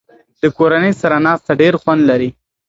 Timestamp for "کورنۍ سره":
0.57-1.15